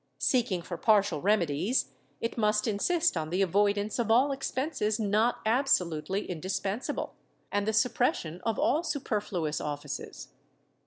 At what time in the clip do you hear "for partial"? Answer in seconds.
0.63-1.21